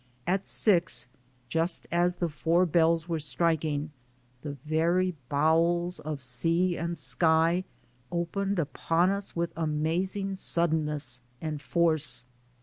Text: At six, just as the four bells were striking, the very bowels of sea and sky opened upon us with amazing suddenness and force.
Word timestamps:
At 0.25 0.47
six, 0.47 1.07
just 1.47 1.85
as 1.91 2.15
the 2.15 2.27
four 2.27 2.65
bells 2.65 3.07
were 3.07 3.19
striking, 3.19 3.91
the 4.41 4.53
very 4.65 5.13
bowels 5.29 5.99
of 5.99 6.23
sea 6.23 6.75
and 6.75 6.97
sky 6.97 7.65
opened 8.11 8.57
upon 8.57 9.11
us 9.11 9.35
with 9.35 9.51
amazing 9.55 10.37
suddenness 10.37 11.21
and 11.39 11.61
force. 11.61 12.25